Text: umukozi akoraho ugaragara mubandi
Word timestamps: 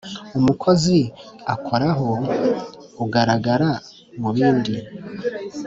umukozi 0.39 0.97
akoraho 1.53 2.09
ugaragara 3.03 3.69
mubandi 4.19 4.75